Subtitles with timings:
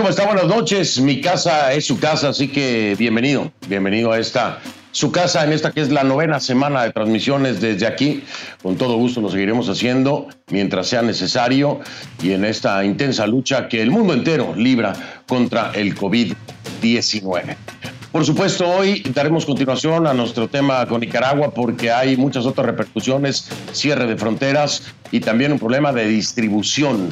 [0.00, 0.24] ¿Cómo está?
[0.24, 0.98] Buenas noches.
[0.98, 4.58] Mi casa es su casa, así que bienvenido, bienvenido a esta
[4.92, 8.24] su casa en esta que es la novena semana de transmisiones desde aquí.
[8.62, 11.80] Con todo gusto lo seguiremos haciendo mientras sea necesario
[12.22, 14.94] y en esta intensa lucha que el mundo entero libra
[15.26, 17.56] contra el COVID-19.
[18.12, 23.48] Por supuesto, hoy daremos continuación a nuestro tema con Nicaragua porque hay muchas otras repercusiones,
[23.70, 27.10] cierre de fronteras y también un problema de distribución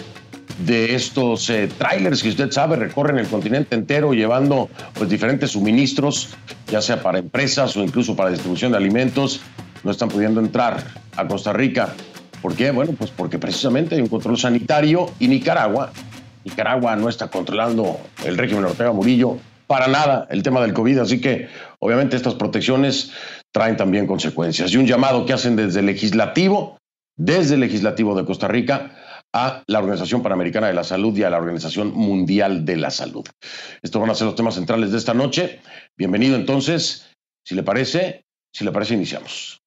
[0.66, 6.30] de estos eh, trailers que usted sabe recorren el continente entero llevando pues diferentes suministros,
[6.66, 9.40] ya sea para empresas o incluso para distribución de alimentos,
[9.84, 10.82] no están pudiendo entrar
[11.16, 11.94] a Costa Rica.
[12.42, 12.72] ¿Por qué?
[12.72, 15.92] Bueno, pues porque precisamente hay un control sanitario y Nicaragua,
[16.44, 19.38] Nicaragua no está controlando el régimen Ortega Murillo
[19.68, 23.12] para nada el tema del COVID, así que obviamente estas protecciones
[23.52, 24.72] traen también consecuencias.
[24.72, 26.78] Y un llamado que hacen desde el legislativo,
[27.16, 28.96] desde el legislativo de Costa Rica,
[29.32, 33.26] a la Organización Panamericana de la Salud y a la Organización Mundial de la Salud.
[33.82, 35.60] Estos van a ser los temas centrales de esta noche.
[35.96, 37.06] Bienvenido entonces.
[37.44, 39.60] Si le parece, si le parece, iniciamos.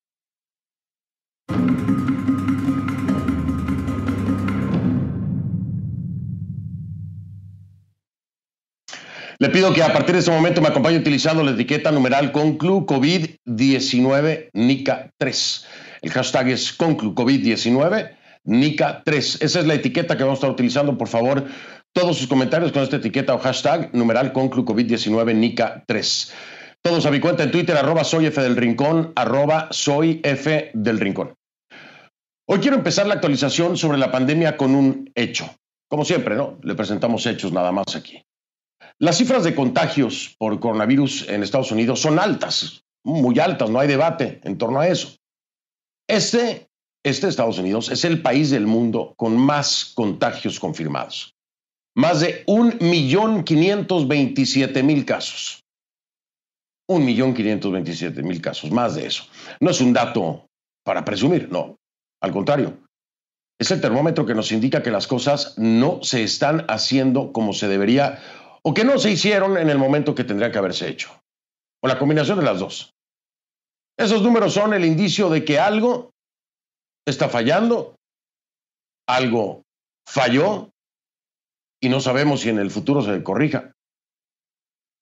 [9.42, 12.86] Le pido que a partir de este momento me acompañe utilizando la etiqueta numeral conclu
[12.86, 15.67] COVID-19 NICA 3.
[16.03, 18.12] El hashtag es conclu COVID-19
[18.44, 19.42] NICA 3.
[19.42, 21.45] Esa es la etiqueta que vamos a estar utilizando, por favor.
[21.92, 26.34] Todos sus comentarios con esta etiqueta o hashtag numeral conclu COVID-19 NICA 3.
[26.84, 31.00] Todos a mi cuenta en Twitter, arroba soy F del Rincón, arroba soy F del
[31.00, 31.34] Rincón.
[32.47, 35.50] Hoy quiero empezar la actualización sobre la pandemia con un hecho.
[35.89, 36.59] Como siempre, ¿no?
[36.62, 38.23] Le presentamos hechos nada más aquí.
[39.02, 43.88] Las cifras de contagios por coronavirus en Estados Unidos son altas, muy altas, no hay
[43.88, 45.16] debate en torno a eso.
[46.08, 46.68] Este
[47.04, 51.34] este Estados Unidos es el país del mundo con más contagios confirmados.
[51.96, 55.64] Más de 1.527.000 casos.
[56.88, 59.24] 1.527.000 casos, más de eso.
[59.59, 60.46] No es un dato
[60.84, 61.78] para presumir, no.
[62.22, 62.78] Al contrario,
[63.59, 67.68] es el termómetro que nos indica que las cosas no se están haciendo como se
[67.68, 68.20] debería
[68.64, 71.12] o que no se hicieron en el momento que tendría que haberse hecho.
[71.84, 72.94] O la combinación de las dos.
[73.98, 76.12] Esos números son el indicio de que algo
[77.06, 77.96] está fallando,
[79.08, 79.64] algo
[80.08, 80.70] falló
[81.82, 83.72] y no sabemos si en el futuro se corrija.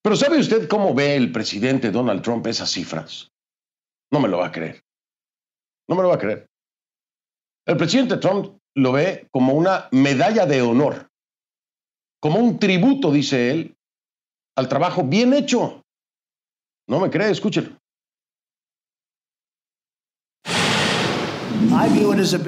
[0.01, 3.27] Pero ¿sabe usted cómo ve el presidente Donald Trump esas cifras?
[4.11, 4.81] No me lo va a creer.
[5.89, 6.47] No me lo va a creer.
[7.67, 11.08] El presidente Trump lo ve como una medalla de honor,
[12.19, 13.75] como un tributo, dice él,
[14.57, 15.81] al trabajo bien hecho.
[16.87, 17.79] No me cree, escúchelo.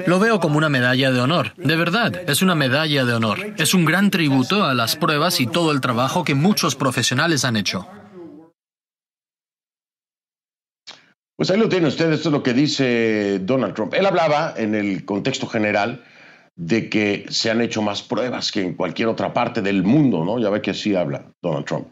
[0.06, 1.54] Lo veo como una medalla de honor.
[1.56, 3.54] De verdad, es una medalla de honor.
[3.58, 7.56] Es un gran tributo a las pruebas y todo el trabajo que muchos profesionales han
[7.56, 7.88] hecho.
[11.36, 13.94] Pues ahí lo tiene usted, esto es lo que dice Donald Trump.
[13.94, 16.04] Él hablaba en el contexto general
[16.56, 20.38] de que se han hecho más pruebas que en cualquier otra parte del mundo, ¿no?
[20.38, 21.88] Ya ve que así habla Donald Trump.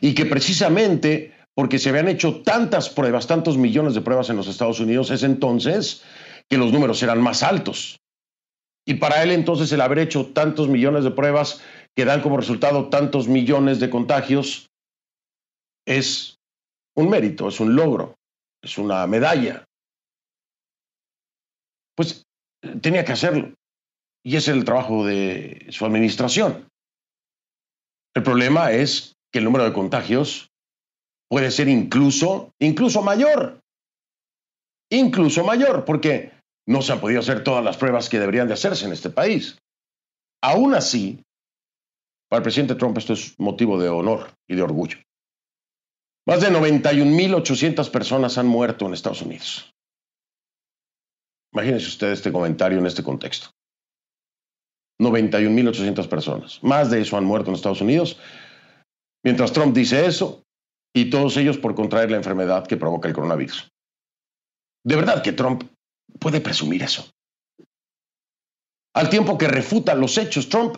[0.00, 4.48] Y que precisamente porque se habían hecho tantas pruebas, tantos millones de pruebas en los
[4.48, 6.02] Estados Unidos, es entonces
[6.48, 8.00] que los números eran más altos.
[8.86, 11.62] Y para él entonces el haber hecho tantos millones de pruebas
[11.94, 14.70] que dan como resultado tantos millones de contagios
[15.86, 16.38] es
[16.96, 18.16] un mérito, es un logro,
[18.62, 19.64] es una medalla.
[21.94, 22.24] Pues
[22.80, 23.54] tenía que hacerlo.
[24.24, 26.68] Y es el trabajo de su administración.
[28.14, 30.50] El problema es que el número de contagios
[31.28, 33.60] puede ser incluso, incluso mayor.
[34.90, 36.32] Incluso mayor, porque
[36.66, 39.58] no se han podido hacer todas las pruebas que deberían de hacerse en este país.
[40.42, 41.24] Aún así,
[42.28, 44.98] para el presidente Trump esto es motivo de honor y de orgullo.
[46.26, 49.72] Más de 91.800 personas han muerto en Estados Unidos.
[51.52, 53.50] Imagínense usted este comentario en este contexto.
[55.02, 56.62] 91.800 personas.
[56.62, 58.18] Más de eso han muerto en Estados Unidos.
[59.24, 60.42] Mientras Trump dice eso,
[60.94, 63.70] y todos ellos por contraer la enfermedad que provoca el coronavirus.
[64.84, 65.64] De verdad que Trump
[66.18, 67.10] puede presumir eso.
[68.94, 70.76] Al tiempo que refuta los hechos, Trump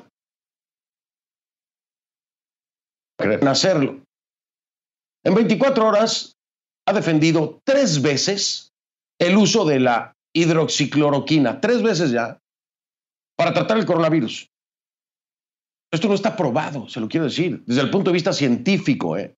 [3.19, 4.03] creen hacerlo.
[5.25, 6.37] En 24 horas
[6.87, 8.73] ha defendido tres veces
[9.19, 12.39] el uso de la hidroxicloroquina, tres veces ya,
[13.37, 14.51] para tratar el coronavirus.
[15.93, 19.17] Esto no está probado, se lo quiero decir, desde el punto de vista científico.
[19.17, 19.37] ¿eh?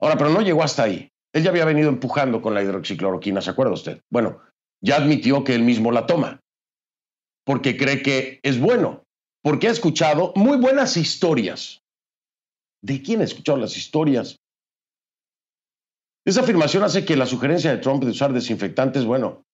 [0.00, 1.10] Ahora, pero no llegó hasta ahí.
[1.32, 4.00] Él ya había venido empujando con la hidroxicloroquina, ¿se acuerda usted?
[4.10, 4.40] Bueno,
[4.80, 6.40] ya admitió que él mismo la toma,
[7.44, 9.04] porque cree que es bueno,
[9.42, 11.82] porque ha escuchado muy buenas historias.
[12.82, 14.38] ¿De quién ha escuchado las historias?
[16.24, 19.44] Esa afirmación hace que la sugerencia de Trump de usar desinfectantes, bueno,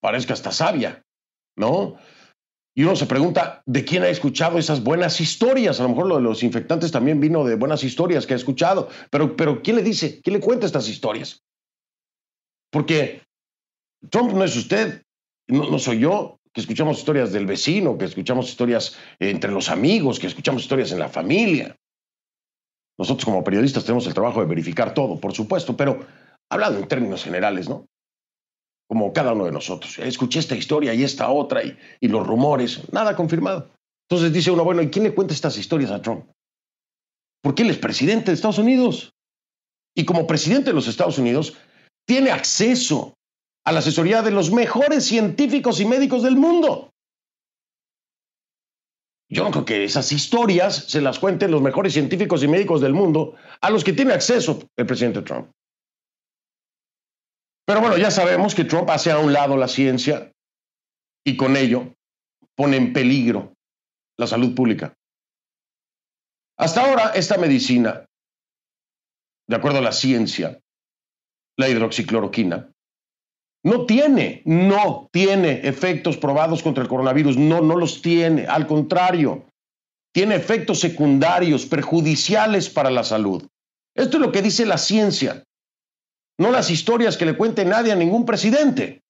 [0.00, 1.02] parezca hasta sabia,
[1.56, 1.96] ¿no?
[2.74, 5.78] Y uno se pregunta, ¿de quién ha escuchado esas buenas historias?
[5.78, 8.88] A lo mejor lo de los infectantes también vino de buenas historias que ha escuchado,
[9.10, 10.20] pero, pero ¿quién le dice?
[10.22, 11.42] ¿Quién le cuenta estas historias?
[12.70, 13.22] Porque
[14.08, 15.02] Trump no es usted,
[15.48, 20.26] no, soy yo, que escuchamos historias del vecino, que escuchamos historias entre los amigos, que
[20.26, 21.76] escuchamos historias en la familia.
[22.98, 26.06] Nosotros como periodistas tenemos el trabajo de verificar todo, por supuesto, pero
[26.50, 27.86] hablando en términos generales, ¿no?
[28.92, 29.98] Como cada uno de nosotros.
[30.00, 33.70] Escuché esta historia y esta otra y, los rumores, nada confirmado.
[34.06, 36.26] Entonces dice uno, bueno, ¿y quién le cuenta estas historias a Trump?
[37.42, 39.14] Porque él es presidente de Estados Unidos.
[39.96, 41.56] Y como presidente de los Estados Unidos,
[42.06, 43.14] tiene acceso
[43.64, 46.90] a la asesoría de los mejores científicos y médicos del mundo.
[49.30, 52.92] Yo no creo que esas historias se las cuenten los mejores científicos y médicos del
[52.92, 55.48] mundo a los que tiene acceso el presidente Trump.
[57.64, 60.32] Pero bueno, ya sabemos que Trump hace a un lado la ciencia
[61.24, 61.94] y con ello
[62.56, 63.54] pone en peligro
[64.18, 64.94] la salud pública.
[66.58, 68.04] Hasta ahora, esta medicina,
[69.48, 70.60] de acuerdo a la ciencia,
[71.56, 72.70] la hidroxicloroquina,
[73.64, 79.46] no tiene, no tiene efectos probados contra el coronavirus, no, no los tiene, al contrario,
[80.12, 83.46] tiene efectos secundarios perjudiciales para la salud.
[83.94, 85.44] Esto es lo que dice la ciencia
[86.38, 89.02] no las historias que le cuente nadie a ningún presidente.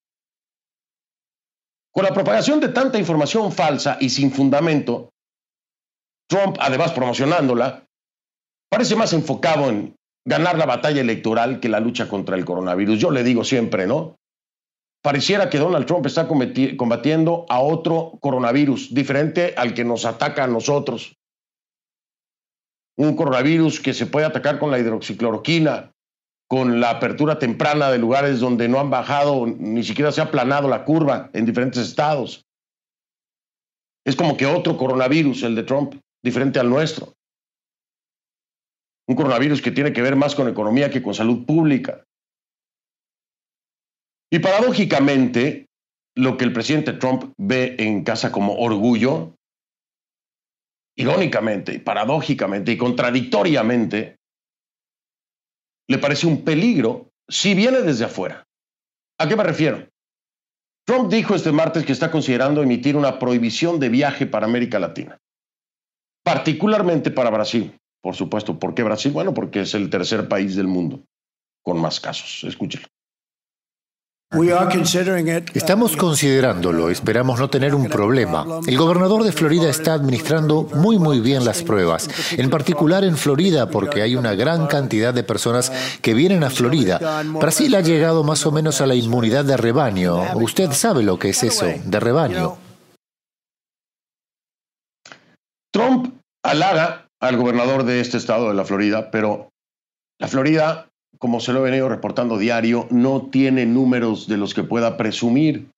[1.93, 5.11] Con la propagación de tanta información falsa y sin fundamento,
[6.29, 7.87] Trump, además promocionándola,
[8.71, 12.99] parece más enfocado en ganar la batalla electoral que la lucha contra el coronavirus.
[12.99, 14.17] Yo le digo siempre, ¿no?
[15.03, 20.47] Pareciera que Donald Trump está combatiendo a otro coronavirus, diferente al que nos ataca a
[20.47, 21.17] nosotros.
[22.97, 25.92] Un coronavirus que se puede atacar con la hidroxicloroquina,
[26.53, 30.69] con la apertura temprana de lugares donde no han bajado, ni siquiera se ha aplanado
[30.69, 32.45] la curva en diferentes estados.
[34.05, 37.15] Es como que otro coronavirus, el de Trump, diferente al nuestro.
[39.09, 42.05] Un coronavirus que tiene que ver más con economía que con salud pública.
[44.31, 45.71] Y paradójicamente,
[46.15, 49.37] lo que el presidente Trump ve en casa como orgullo,
[50.99, 54.19] irónicamente, paradójicamente y contradictoriamente,
[55.89, 58.47] le parece un peligro si viene desde afuera.
[59.19, 59.89] ¿A qué me refiero?
[60.85, 65.19] Trump dijo este martes que está considerando emitir una prohibición de viaje para América Latina,
[66.25, 67.79] particularmente para Brasil.
[68.03, 69.13] Por supuesto, ¿por qué Brasil?
[69.13, 71.05] Bueno, porque es el tercer país del mundo
[71.63, 72.43] con más casos.
[72.43, 72.87] Escúchelo.
[75.55, 78.47] Estamos considerándolo, esperamos no tener un problema.
[78.67, 83.69] El gobernador de Florida está administrando muy muy bien las pruebas, en particular en Florida
[83.69, 85.71] porque hay una gran cantidad de personas
[86.01, 87.23] que vienen a Florida.
[87.41, 90.23] Brasil ha llegado más o menos a la inmunidad de rebaño.
[90.35, 92.57] Usted sabe lo que es eso, de rebaño.
[95.73, 99.51] Trump halaga al gobernador de este estado de la Florida, pero
[100.19, 100.89] la Florida
[101.23, 105.71] como se lo he venido reportando diario, no tiene números de los que pueda presumir.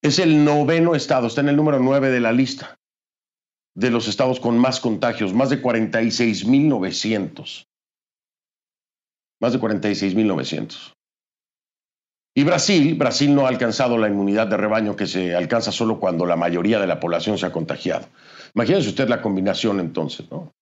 [0.00, 2.76] Es el noveno estado, está en el número nueve de la lista
[3.74, 7.66] de los estados con más contagios, más de 46.900.
[9.42, 10.94] Más de 46.900.
[12.34, 16.24] Y Brasil, Brasil no ha alcanzado la inmunidad de rebaño que se alcanza solo cuando
[16.24, 18.06] la mayoría de la población se ha contagiado.
[18.54, 20.54] Imagínese usted la combinación entonces, ¿no?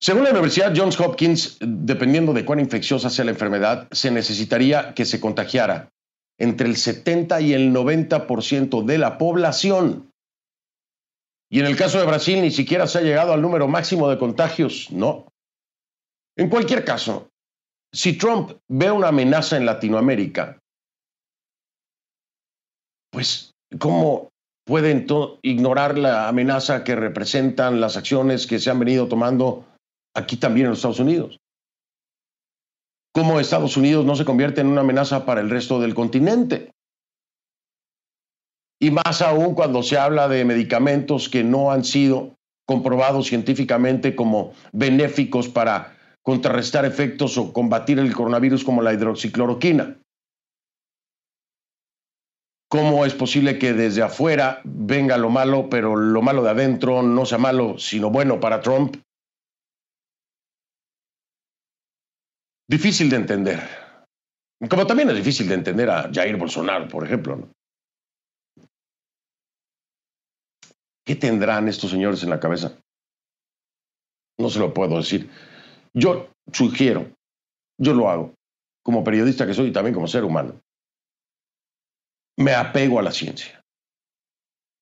[0.00, 5.04] Según la Universidad Johns Hopkins, dependiendo de cuán infecciosa sea la enfermedad, se necesitaría que
[5.04, 5.90] se contagiara
[6.38, 10.10] entre el 70 y el 90% de la población.
[11.50, 14.18] Y en el caso de Brasil ni siquiera se ha llegado al número máximo de
[14.18, 15.26] contagios, no.
[16.36, 17.28] En cualquier caso,
[17.92, 20.58] si Trump ve una amenaza en Latinoamérica,
[23.10, 24.28] pues, ¿cómo
[24.64, 25.06] puede
[25.42, 29.64] ignorar la amenaza que representan las acciones que se han venido tomando
[30.14, 31.38] aquí también en los Estados Unidos.
[33.12, 36.70] ¿Cómo Estados Unidos no se convierte en una amenaza para el resto del continente?
[38.80, 44.52] Y más aún cuando se habla de medicamentos que no han sido comprobados científicamente como
[44.72, 49.96] benéficos para contrarrestar efectos o combatir el coronavirus como la hidroxicloroquina.
[52.70, 57.24] ¿Cómo es posible que desde afuera venga lo malo, pero lo malo de adentro no
[57.24, 58.96] sea malo, sino bueno para Trump?
[62.68, 63.60] Difícil de entender.
[64.68, 67.48] Como también es difícil de entender a Jair Bolsonaro, por ejemplo.
[71.06, 72.78] ¿Qué tendrán estos señores en la cabeza?
[74.38, 75.30] No se lo puedo decir.
[75.94, 77.10] Yo sugiero,
[77.80, 78.34] yo lo hago,
[78.84, 80.60] como periodista que soy y también como ser humano.
[82.36, 83.60] Me apego a la ciencia.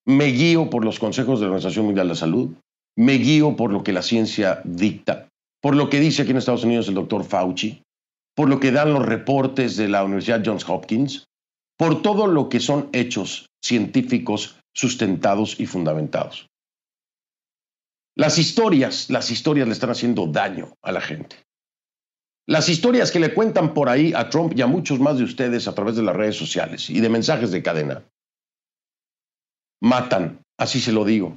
[0.04, 2.50] Me guío por los consejos de la Organización Mundial de la Salud.
[2.96, 5.25] Me guío por lo que la ciencia dicta,
[5.66, 7.82] por lo que dice aquí en Estados Unidos el doctor Fauci,
[8.36, 11.24] por lo que dan los reportes de la Universidad Johns Hopkins,
[11.76, 16.46] por todo lo que son hechos científicos sustentados y fundamentados.
[18.14, 21.34] Las historias, las historias le están haciendo daño a la gente.
[22.46, 25.66] Las historias que le cuentan por ahí a Trump y a muchos más de ustedes
[25.66, 28.04] a través de las redes sociales y de mensajes de cadena,
[29.82, 31.36] matan, así se lo digo.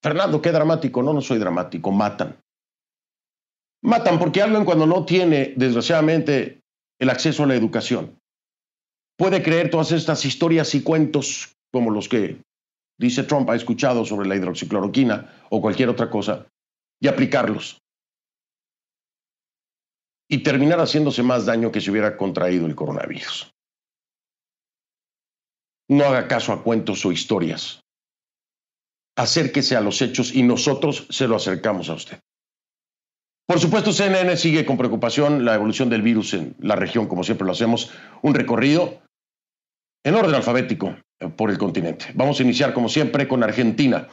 [0.00, 1.02] Fernando, qué dramático.
[1.02, 2.38] No, no soy dramático, matan.
[3.82, 6.60] Matan porque alguien cuando no tiene, desgraciadamente,
[6.98, 8.18] el acceso a la educación,
[9.16, 12.42] puede creer todas estas historias y cuentos como los que
[12.98, 16.46] dice Trump ha escuchado sobre la hidroxicloroquina o cualquier otra cosa
[17.00, 17.78] y aplicarlos.
[20.28, 23.52] Y terminar haciéndose más daño que si hubiera contraído el coronavirus.
[25.88, 27.80] No haga caso a cuentos o historias.
[29.16, 32.20] Acérquese a los hechos y nosotros se lo acercamos a usted.
[33.50, 37.44] Por supuesto, CNN sigue con preocupación la evolución del virus en la región, como siempre
[37.44, 37.90] lo hacemos,
[38.22, 39.02] un recorrido
[40.04, 42.06] en orden alfabético eh, por el continente.
[42.14, 44.06] Vamos a iniciar, como siempre, con Argentina.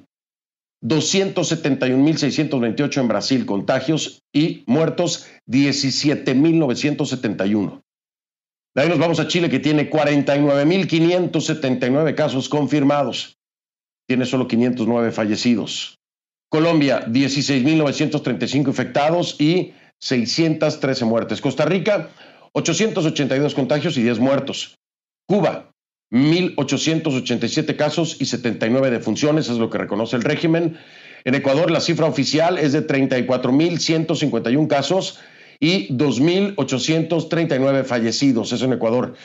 [0.84, 7.82] 271.628 en Brasil contagios y muertos 17.971.
[8.76, 13.38] De ahí nos vamos a Chile que tiene 49.579 casos confirmados.
[14.08, 16.00] Tiene solo 509 fallecidos.
[16.54, 21.42] Colombia, 16.935 infectados y 613 muertes.
[21.42, 22.10] Costa Rica,
[22.52, 24.78] 882 contagios y 10 muertos.
[25.28, 25.72] Cuba,
[26.12, 30.78] 1.887 casos y 79 defunciones, es lo que reconoce el régimen.
[31.24, 35.22] En Ecuador, la cifra oficial es de 34.151 casos
[35.60, 39.16] y 2.839 fallecidos, eso en Ecuador.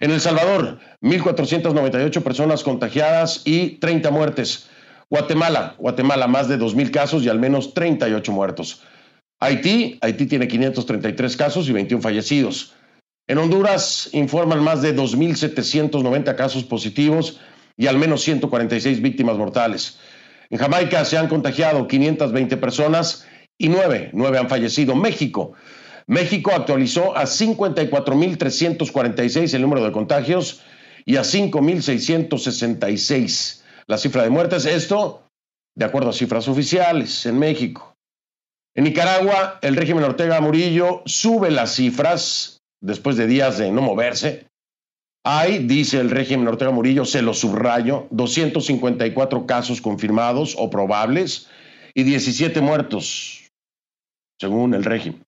[0.00, 4.66] En El Salvador, 1.498 personas contagiadas y 30 muertes.
[5.12, 8.80] Guatemala, Guatemala, más de 2.000 casos y al menos 38 muertos.
[9.40, 12.72] Haití, Haití tiene 533 casos y 21 fallecidos.
[13.26, 17.38] En Honduras informan más de 2.790 casos positivos
[17.76, 19.98] y al menos 146 víctimas mortales.
[20.48, 23.26] En Jamaica se han contagiado 520 personas
[23.58, 24.94] y 9, 9 han fallecido.
[24.94, 25.52] México,
[26.06, 30.62] México actualizó a 54.346 el número de contagios
[31.04, 34.64] y a 5.666 la cifra de muertes.
[34.66, 35.22] Esto,
[35.76, 37.94] de acuerdo a cifras oficiales en México.
[38.74, 44.46] En Nicaragua, el régimen Ortega Murillo sube las cifras después de días de no moverse.
[45.24, 51.48] Hay, dice el régimen Ortega Murillo, se lo subrayo, 254 casos confirmados o probables
[51.94, 53.50] y 17 muertos,
[54.40, 55.22] según el régimen.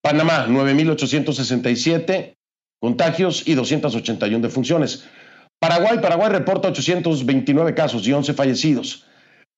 [0.00, 2.34] Panamá, 9.867
[2.80, 5.08] contagios y 281 defunciones.
[5.68, 9.06] Paraguay, Paraguay reporta 829 casos y 11 fallecidos.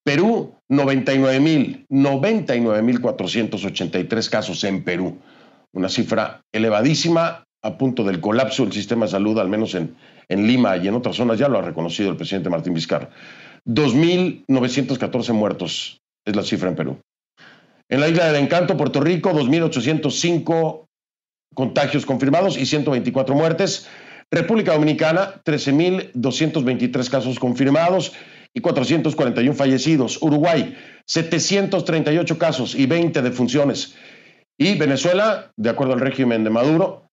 [0.05, 5.19] Perú, 99.000, 99.483 casos en Perú.
[5.73, 9.97] Una cifra elevadísima a punto del colapso del sistema de salud, al menos en,
[10.29, 13.11] en Lima y en otras zonas, ya lo ha reconocido el presidente Martín Vizcarra.
[13.67, 17.01] 2.914 muertos es la cifra en Perú.
[17.89, 20.85] En la isla del Encanto, Puerto Rico, 2.805
[21.53, 23.89] contagios confirmados y 124 muertes.
[24.31, 28.13] República Dominicana, 13.223 casos confirmados
[28.53, 30.21] y 441 fallecidos.
[30.21, 33.95] Uruguay, 738 casos y 20 defunciones.
[34.59, 37.09] Y Venezuela, de acuerdo al régimen de Maduro,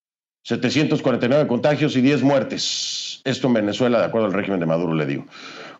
[0.45, 3.21] 749 contagios y 10 muertes.
[3.23, 5.25] Esto en Venezuela, de acuerdo al régimen de Maduro, le digo.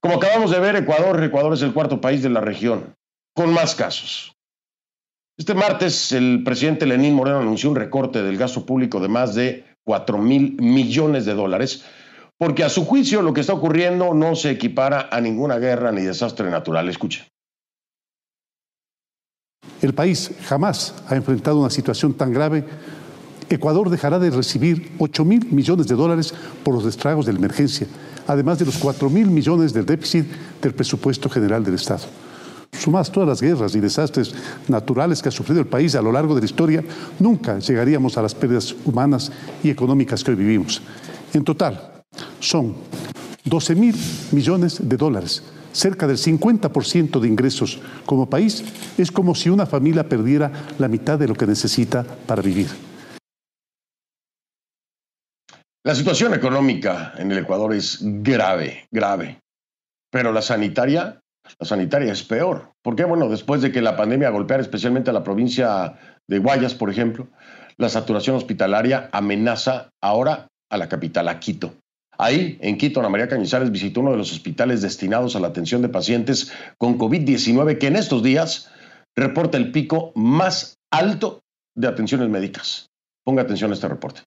[0.01, 2.93] Como acabamos de ver, Ecuador, Ecuador es el cuarto país de la región
[3.33, 4.35] con más casos.
[5.37, 9.63] Este martes, el presidente Lenín Moreno anunció un recorte del gasto público de más de
[9.85, 11.83] 4 mil millones de dólares,
[12.37, 16.01] porque a su juicio lo que está ocurriendo no se equipara a ninguna guerra ni
[16.01, 16.89] desastre natural.
[16.89, 17.27] Escuche.
[19.81, 22.65] El país jamás ha enfrentado una situación tan grave
[23.49, 27.87] Ecuador dejará de recibir 8 mil millones de dólares por los estragos de la emergencia,
[28.27, 30.25] además de los 4 mil millones del déficit
[30.61, 32.03] del presupuesto general del Estado.
[32.77, 34.33] Sumas todas las guerras y desastres
[34.67, 36.83] naturales que ha sufrido el país a lo largo de la historia,
[37.19, 39.31] nunca llegaríamos a las pérdidas humanas
[39.63, 40.81] y económicas que hoy vivimos.
[41.33, 42.03] En total,
[42.39, 42.75] son
[43.45, 43.95] 12 mil
[44.31, 48.63] millones de dólares, cerca del 50% de ingresos como país.
[48.97, 52.67] Es como si una familia perdiera la mitad de lo que necesita para vivir.
[55.85, 59.41] La situación económica en el Ecuador es grave, grave.
[60.09, 61.19] Pero la sanitaria,
[61.61, 62.71] sanitaria es peor.
[62.81, 63.05] ¿Por qué?
[63.05, 65.97] Bueno, después de que la pandemia golpeara especialmente a la provincia
[66.27, 67.27] de Guayas, por ejemplo,
[67.77, 71.73] la saturación hospitalaria amenaza ahora a la capital, a Quito.
[72.17, 75.81] Ahí, en Quito, Ana María Cañizares visitó uno de los hospitales destinados a la atención
[75.81, 78.69] de pacientes con COVID-19 que en estos días
[79.15, 81.41] reporta el pico más alto
[81.75, 82.89] de atenciones médicas.
[83.23, 84.21] Ponga atención a este reporte.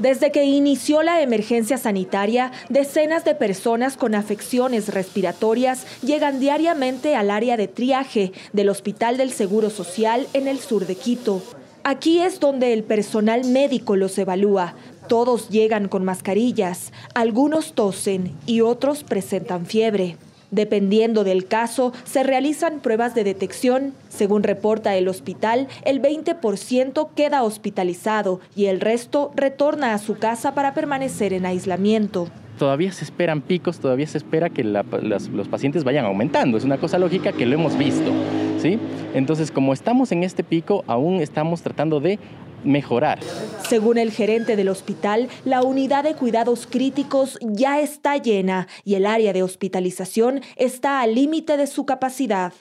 [0.00, 7.30] Desde que inició la emergencia sanitaria, decenas de personas con afecciones respiratorias llegan diariamente al
[7.30, 11.42] área de triaje del Hospital del Seguro Social en el sur de Quito.
[11.84, 14.74] Aquí es donde el personal médico los evalúa.
[15.06, 20.16] Todos llegan con mascarillas, algunos tosen y otros presentan fiebre.
[20.50, 23.94] Dependiendo del caso, se realizan pruebas de detección.
[24.08, 30.54] Según reporta el hospital, el 20% queda hospitalizado y el resto retorna a su casa
[30.54, 32.28] para permanecer en aislamiento
[32.60, 36.58] todavía se esperan picos, todavía se espera que los pacientes vayan aumentando.
[36.58, 38.12] Es una cosa lógica que lo hemos visto.
[38.58, 38.78] ¿sí?
[39.14, 42.18] Entonces, como estamos en este pico, aún estamos tratando de
[42.64, 43.20] mejorar.
[43.68, 49.06] Según el gerente del hospital, la unidad de cuidados críticos ya está llena y el
[49.06, 52.52] área de hospitalización está al límite de su capacidad.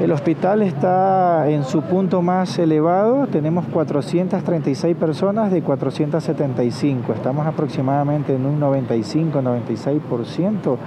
[0.00, 8.34] El hospital está en su punto más elevado, tenemos 436 personas de 475, estamos aproximadamente
[8.34, 10.78] en un 95-96%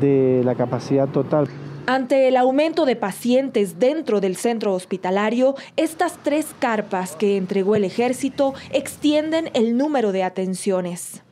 [0.00, 1.48] de la capacidad total.
[1.86, 7.82] Ante el aumento de pacientes dentro del centro hospitalario, estas tres carpas que entregó el
[7.82, 11.24] ejército extienden el número de atenciones.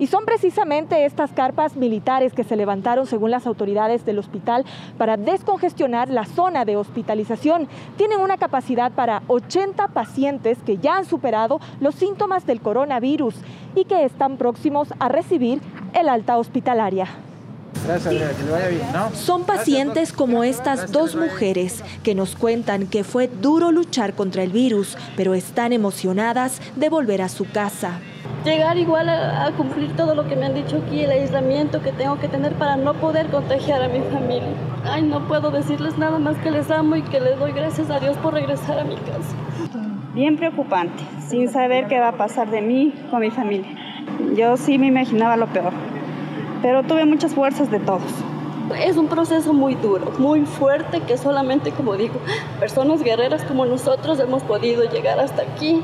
[0.00, 4.64] Y son precisamente estas carpas militares que se levantaron según las autoridades del hospital
[4.98, 7.68] para descongestionar la zona de hospitalización.
[7.96, 13.36] Tienen una capacidad para 80 pacientes que ya han superado los síntomas del coronavirus
[13.76, 15.60] y que están próximos a recibir
[15.92, 17.06] el alta hospitalaria.
[19.14, 24.52] Son pacientes como estas dos mujeres que nos cuentan que fue duro luchar contra el
[24.52, 28.00] virus, pero están emocionadas de volver a su casa.
[28.44, 32.18] Llegar igual a, cumplir todo lo que me han dicho aquí, el aislamiento que tengo
[32.18, 34.54] que tener para no poder contagiar a mi familia.
[34.84, 38.00] Ay, no puedo decirles nada más que les amo y que les doy gracias a
[38.00, 39.34] Dios por regresar a mi casa.
[40.14, 43.70] Bien preocupante, sin saber qué va a pasar de mí con mi familia.
[44.36, 45.72] Yo sí me imaginaba lo peor
[46.64, 48.10] pero tuve muchas fuerzas de todos.
[48.82, 52.14] Es un proceso muy duro, muy fuerte, que solamente, como digo,
[52.58, 55.82] personas guerreras como nosotros hemos podido llegar hasta aquí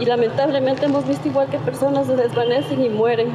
[0.00, 3.28] y lamentablemente hemos visto igual que personas se desvanecen y mueren.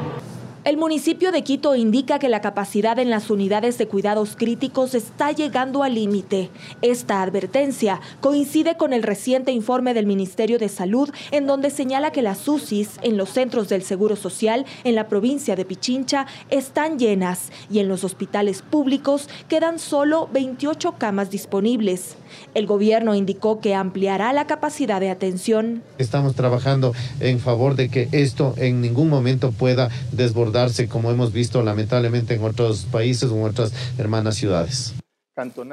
[0.64, 5.32] El municipio de Quito indica que la capacidad en las unidades de cuidados críticos está
[5.32, 6.50] llegando al límite.
[6.82, 12.22] Esta advertencia coincide con el reciente informe del Ministerio de Salud en donde señala que
[12.22, 17.50] las UCIs en los centros del Seguro Social en la provincia de Pichincha están llenas
[17.68, 22.14] y en los hospitales públicos quedan solo 28 camas disponibles.
[22.54, 25.82] El gobierno indicó que ampliará la capacidad de atención.
[25.98, 31.32] Estamos trabajando en favor de que esto en ningún momento pueda desbordar darse como hemos
[31.32, 34.94] visto lamentablemente en otros países o en otras hermanas ciudades.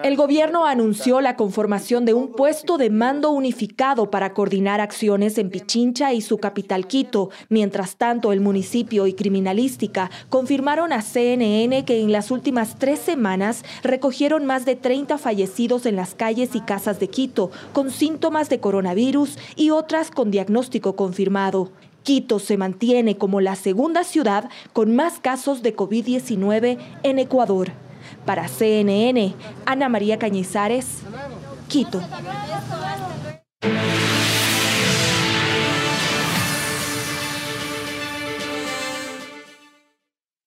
[0.04, 5.50] El gobierno anunció la conformación de un puesto de mando unificado para coordinar acciones en
[5.50, 7.30] Pichincha y su capital Quito.
[7.50, 13.64] Mientras tanto, el municipio y criminalística confirmaron a CNN que en las últimas tres semanas
[13.84, 18.60] recogieron más de 30 fallecidos en las calles y casas de Quito con síntomas de
[18.60, 21.72] coronavirus y otras con diagnóstico confirmado.
[22.04, 27.72] Quito se mantiene como la segunda ciudad con más casos de COVID-19 en Ecuador.
[28.30, 29.34] Para CNN,
[29.66, 31.02] Ana María Cañizares,
[31.68, 32.00] Quito.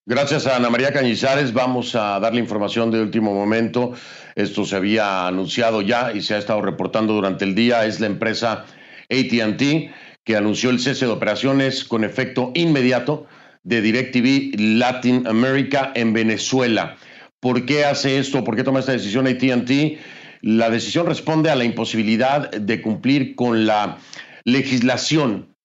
[0.06, 1.52] Gracias a Ana María Cañizares.
[1.52, 3.94] Vamos a darle información de último momento.
[4.36, 7.84] Esto se había anunciado ya y se ha estado reportando durante el día.
[7.84, 8.64] Es la empresa
[9.10, 9.90] ATT
[10.22, 13.26] que anunció el cese de operaciones con efecto inmediato
[13.64, 16.96] de DirecTV Latin America en Venezuela.
[17.42, 18.44] ¿Por qué hace esto?
[18.44, 19.98] ¿Por qué toma esta decisión ATT?
[20.42, 23.98] La decisión responde a la imposibilidad de cumplir con la
[24.44, 25.56] legislación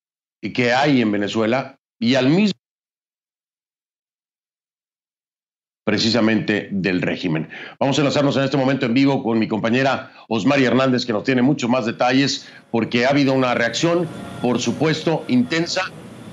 [0.42, 2.58] que hay en Venezuela y al mismo
[5.86, 7.48] precisamente del régimen.
[7.80, 11.24] Vamos a enlazarnos en este momento en vivo con mi compañera Osmari Hernández, que nos
[11.24, 14.08] tiene muchos más detalles, porque ha habido una reacción,
[14.42, 15.84] por supuesto, intensa,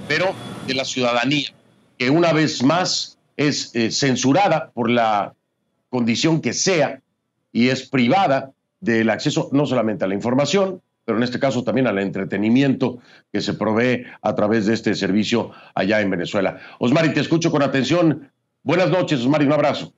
[0.09, 0.35] pero
[0.67, 1.51] de la ciudadanía,
[1.99, 5.35] que una vez más es eh, censurada por la
[5.89, 7.01] condición que sea
[7.53, 11.87] y es privada del acceso no solamente a la información, pero en este caso también
[11.87, 12.99] al entretenimiento
[13.33, 16.59] que se provee a través de este servicio allá en Venezuela.
[16.79, 18.31] Osmari, te escucho con atención.
[18.63, 19.93] Buenas noches, Osmari, un abrazo.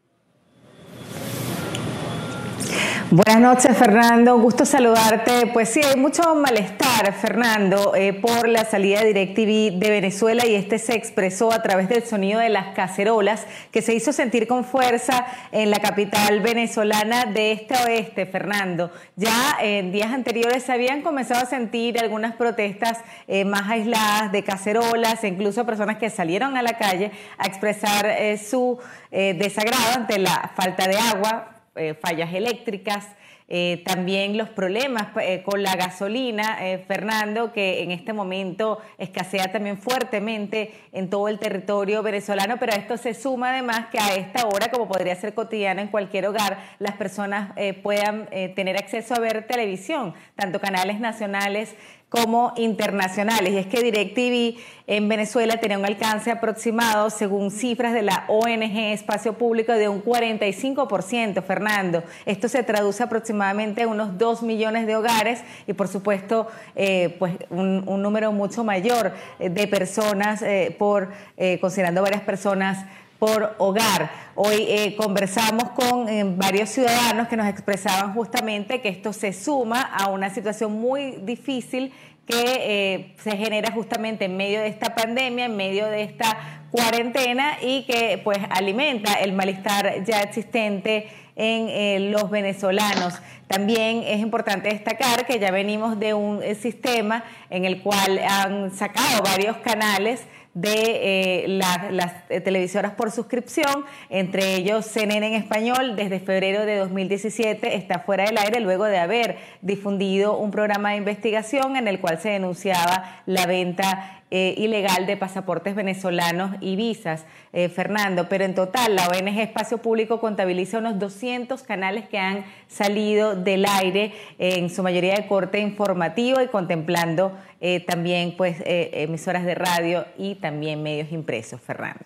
[3.09, 4.35] Buenas noches, Fernando.
[4.35, 5.47] Un gusto saludarte.
[5.53, 10.57] Pues sí, hay mucho malestar, Fernando, eh, por la salida de DirecTV de Venezuela y
[10.57, 14.65] este se expresó a través del sonido de las cacerolas que se hizo sentir con
[14.65, 18.91] fuerza en la capital venezolana de este oeste, Fernando.
[19.15, 24.43] Ya en días anteriores se habían comenzado a sentir algunas protestas eh, más aisladas de
[24.43, 28.81] cacerolas e incluso personas que salieron a la calle a expresar eh, su
[29.13, 33.07] desagrado ante la falta de agua eh, fallas eléctricas,
[33.49, 36.59] eh, también los problemas eh, con la gasolina,
[36.89, 42.97] Fernando, que en este momento escasea también fuertemente en todo el territorio venezolano, pero esto
[42.97, 46.97] se suma además que a esta hora, como podría ser cotidiano en cualquier hogar, las
[46.97, 51.77] personas puedan tener acceso a ver televisión, tanto canales nacionales
[52.09, 53.53] como internacionales.
[53.53, 58.93] Y es que DirecTV en Venezuela tenía un alcance aproximado, según cifras de la ONG
[58.93, 62.05] Espacio Público, de un 45%, Fernando.
[62.25, 67.35] Esto se traduce aproximadamente a unos 2 millones de hogares y, por supuesto, eh, pues
[67.51, 72.87] un, número mucho mayor de personas, eh, por eh, considerando varias personas
[73.19, 74.11] por hogar.
[74.35, 80.31] Hoy conversamos con varios ciudadanos que nos expresaban justamente que esto se suma a una
[80.31, 81.93] situación muy difícil
[82.27, 87.59] que eh, se genera justamente en medio de esta pandemia, en medio de esta cuarentena
[87.63, 93.21] y que pues alimenta el malestar ya existente en eh, los venezolanos.
[93.47, 98.75] También es importante destacar que ya venimos de un eh, sistema en el cual han
[98.75, 100.27] sacado varios canales
[100.57, 106.79] de eh, las eh, televisoras por suscripción, entre ellos CNN en español, desde febrero de
[106.79, 112.01] 2017 está fuera del aire luego de haber difundido un programa de investigación en el
[112.01, 117.27] cual se denunciaba la venta eh, ilegal de pasaportes venezolanos y visas,
[117.75, 118.29] Fernando.
[118.29, 123.65] Pero en total, la ONG Espacio Público contabiliza unos 200 canales que han salido del
[123.65, 130.05] aire, en su mayoría de corte informativo y contemplando eh, también pues, emisoras de radio
[130.19, 132.05] y también medios impresos, Fernando.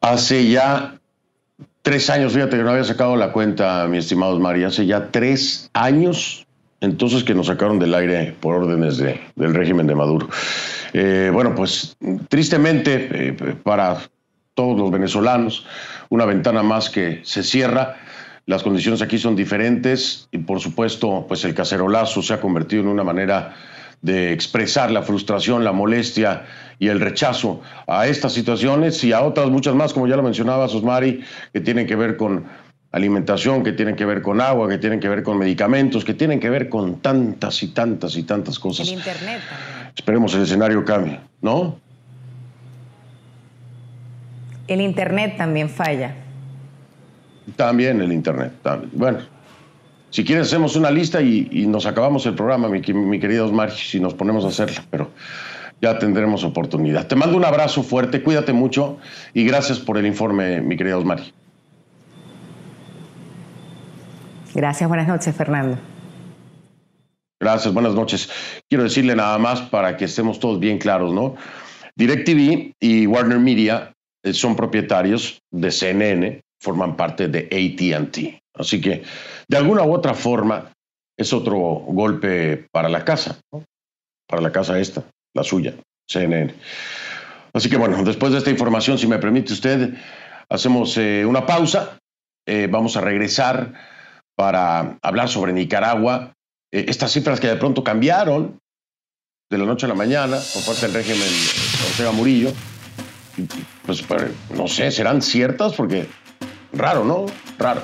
[0.00, 0.98] Hace ya
[1.82, 5.70] tres años, fíjate que no había sacado la cuenta, mi estimado María, hace ya tres
[5.72, 6.46] años
[6.80, 10.28] entonces que nos sacaron del aire por órdenes del régimen de Maduro.
[10.92, 11.96] Eh, bueno, pues
[12.28, 13.98] tristemente eh, para
[14.54, 15.66] todos los venezolanos,
[16.08, 17.96] una ventana más que se cierra.
[18.48, 22.88] Las condiciones aquí son diferentes y por supuesto, pues el cacerolazo se ha convertido en
[22.88, 23.54] una manera
[24.00, 26.46] de expresar la frustración, la molestia
[26.78, 30.66] y el rechazo a estas situaciones y a otras muchas más, como ya lo mencionaba
[30.66, 32.46] Sosmari, que tienen que ver con
[32.90, 36.40] alimentación, que tienen que ver con agua, que tienen que ver con medicamentos, que tienen
[36.40, 38.88] que ver con tantas y tantas y tantas cosas.
[38.88, 39.40] El Internet
[39.94, 41.78] Esperemos el escenario cambie, ¿no?
[44.66, 46.14] El Internet también falla.
[47.56, 48.52] También el Internet.
[48.92, 49.18] Bueno,
[50.10, 54.00] si quieres hacemos una lista y, nos acabamos el programa, mi, mi querida Osmar, si
[54.00, 55.10] nos ponemos a hacerla, pero
[55.80, 57.06] ya tendremos oportunidad.
[57.06, 58.98] Te mando un abrazo fuerte, cuídate mucho
[59.34, 61.20] y gracias por el informe, mi querida Osmar.
[64.54, 65.78] Gracias, buenas noches, Fernando.
[67.40, 68.28] Gracias, buenas noches.
[68.68, 71.36] Quiero decirle nada más para que estemos todos bien claros, ¿no?
[71.94, 73.92] DirecTV y Warner Media
[74.24, 78.42] eh, son propietarios de CNN, forman parte de ATT.
[78.54, 79.02] Así que,
[79.48, 80.72] de alguna u otra forma,
[81.16, 83.64] es otro golpe para la casa, ¿no?
[84.28, 85.74] para la casa esta, la suya,
[86.08, 86.54] CNN.
[87.52, 89.94] Así que bueno, después de esta información, si me permite usted,
[90.48, 91.98] hacemos eh, una pausa.
[92.46, 93.74] Eh, vamos a regresar
[94.36, 96.34] para hablar sobre Nicaragua.
[96.72, 98.58] Eh, estas cifras que de pronto cambiaron
[99.50, 101.28] de la noche a la mañana por parte del régimen
[101.90, 102.52] Ortega Murillo,
[103.86, 104.04] pues
[104.54, 106.06] no sé, serán ciertas porque
[106.72, 107.26] raro, ¿no?
[107.58, 107.82] Raro.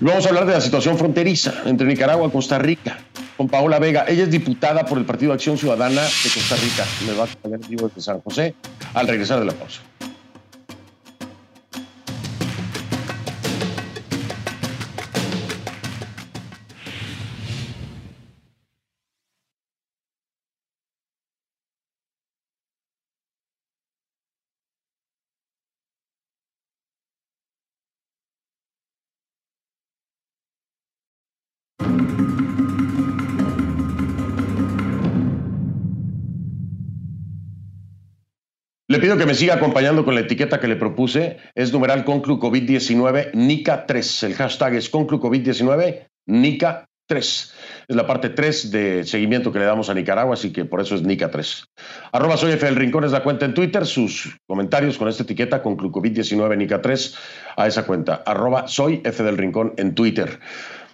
[0.00, 2.98] Vamos a hablar de la situación fronteriza entre Nicaragua y Costa Rica
[3.36, 4.04] con Paola Vega.
[4.08, 6.84] Ella es diputada por el Partido Acción Ciudadana de Costa Rica.
[7.06, 8.54] Me va a acompañar vivo desde San José
[8.94, 9.80] al regresar de la pausa.
[38.88, 41.38] Le pido que me siga acompañando con la etiqueta que le propuse.
[41.56, 44.26] Es numeral Conclu COVID-19 NICA3.
[44.26, 46.86] El hashtag es Conclu COVID-19 NICA3.
[47.08, 50.94] Es la parte 3 de seguimiento que le damos a Nicaragua, así que por eso
[50.94, 51.64] es NICA3.
[52.12, 53.84] Arroba soy F del Rincón es la cuenta en Twitter.
[53.86, 57.16] Sus comentarios con esta etiqueta Conclu COVID-19 NICA3
[57.56, 58.22] a esa cuenta.
[58.24, 60.38] Arroba soy F del Rincón en Twitter.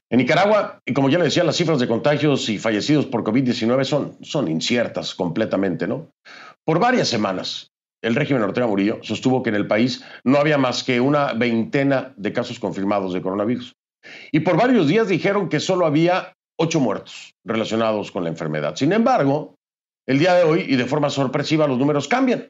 [0.08, 4.16] En Nicaragua, como ya le decía, las cifras de contagios y fallecidos por COVID-19 son,
[4.22, 6.10] son inciertas completamente, ¿no?
[6.64, 7.71] Por varias semanas,
[8.02, 12.12] el régimen Ortega Murillo sostuvo que en el país no había más que una veintena
[12.16, 13.72] de casos confirmados de coronavirus.
[14.32, 18.74] Y por varios días dijeron que solo había ocho muertos relacionados con la enfermedad.
[18.76, 19.54] Sin embargo,
[20.06, 22.48] el día de hoy, y de forma sorpresiva, los números cambian.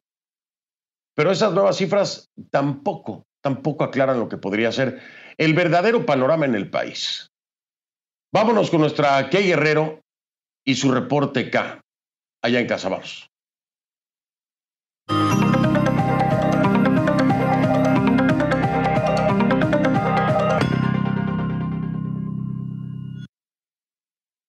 [1.15, 5.01] Pero esas nuevas cifras tampoco, tampoco aclaran lo que podría ser
[5.37, 7.29] el verdadero panorama en el país.
[8.33, 10.01] Vámonos con nuestra Key Guerrero
[10.65, 11.81] y su reporte K,
[12.43, 13.32] allá en Casabaros.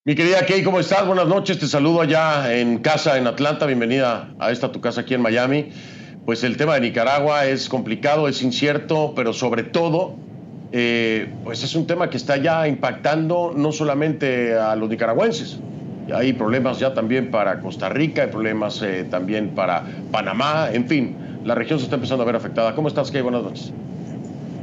[0.06, 1.06] Mi querida Kay, ¿cómo estás?
[1.06, 5.14] Buenas noches, te saludo allá en casa en Atlanta, bienvenida a esta tu casa aquí
[5.14, 5.70] en Miami.
[6.26, 10.16] Pues el tema de Nicaragua es complicado, es incierto, pero sobre todo,
[10.72, 15.58] eh, pues es un tema que está ya impactando no solamente a los nicaragüenses,
[16.14, 21.16] hay problemas ya también para Costa Rica, hay problemas eh, también para Panamá, en fin,
[21.46, 22.74] la región se está empezando a ver afectada.
[22.74, 23.22] ¿Cómo estás, Kay?
[23.22, 23.72] Buenas noches.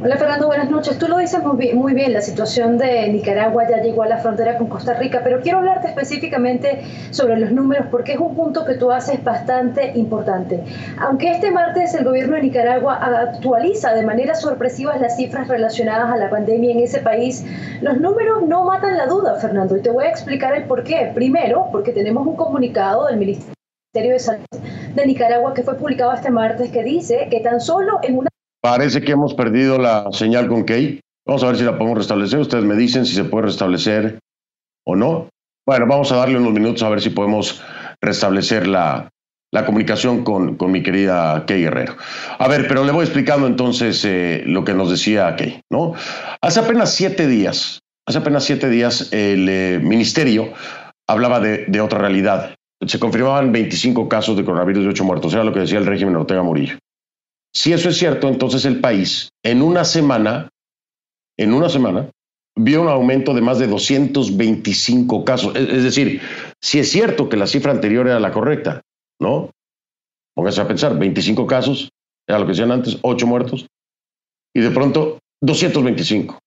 [0.04, 0.98] Hola Fernando, buenas noches.
[0.98, 4.66] Tú lo dices muy bien, la situación de Nicaragua ya llegó a la frontera con
[4.66, 8.92] Costa Rica, pero quiero hablarte específicamente sobre los números porque es un punto que tú
[8.92, 10.64] haces bastante importante.
[11.00, 16.18] Aunque este martes el gobierno de Nicaragua actualiza de manera sorpresiva las cifras relacionadas a
[16.18, 17.46] la pandemia en ese país,
[17.82, 21.12] los números no matan la duda, Fernando, y te voy a explicar el por qué.
[21.14, 23.54] Primero, porque tenemos un comunicado del Ministerio
[23.94, 24.46] de Salud
[24.96, 28.31] de Nicaragua que fue publicado este martes que dice que tan solo en una
[28.62, 31.00] Parece que hemos perdido la señal con Key.
[31.26, 32.40] Vamos a ver si la podemos restablecer.
[32.40, 34.20] Ustedes me dicen si se puede restablecer
[34.86, 35.30] o no.
[35.66, 37.64] Bueno, vamos a darle unos minutos a ver si podemos
[38.02, 39.10] restablecer la,
[39.52, 41.96] la comunicación con, con, mi querida Key Guerrero.
[42.38, 45.94] A ver, pero le voy explicando entonces eh, lo que nos decía Key, ¿no?
[46.42, 50.54] Hace apenas siete días, hace apenas siete días el eh, ministerio
[51.08, 52.56] hablaba de, de, otra realidad.
[52.86, 56.16] Se confirmaban 25 casos de coronavirus y 8 muertos, era lo que decía el régimen
[56.16, 56.78] Ortega Murillo.
[57.54, 60.50] Si eso es cierto, entonces el país en una semana,
[61.38, 62.10] en una semana,
[62.56, 65.56] vio un aumento de más de 225 casos.
[65.56, 66.22] Es, decir,
[66.62, 68.82] si es cierto que la cifra anterior era la correcta,
[69.20, 69.52] ¿no?
[70.36, 71.90] Póngase a pensar, 25 casos,
[72.28, 73.68] era lo que decían antes, 8 muertos,
[74.54, 76.40] y de pronto 225.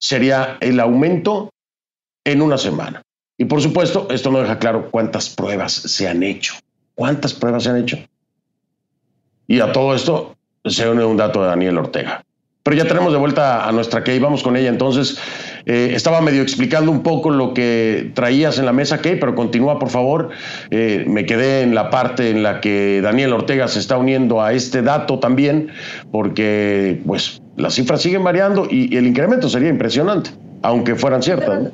[0.00, 1.50] Sería el aumento
[2.24, 3.02] en una semana.
[3.38, 6.54] Y por supuesto, esto no deja claro cuántas pruebas se han hecho.
[6.94, 7.98] ¿Cuántas pruebas se han hecho?
[9.46, 12.24] Y a todo esto se une un dato de Daniel Ortega.
[12.64, 14.70] Pero ya tenemos de vuelta a nuestra Key, vamos con ella.
[14.70, 15.18] Entonces,
[15.66, 19.78] eh, estaba medio explicando un poco lo que traías en la mesa, Key, pero continúa,
[19.78, 20.30] por favor.
[20.70, 24.54] Eh, me quedé en la parte en la que Daniel Ortega se está uniendo a
[24.54, 25.68] este dato también,
[26.10, 30.30] porque pues las cifras siguen variando y, el incremento sería impresionante,
[30.62, 31.70] aunque fueran ciertas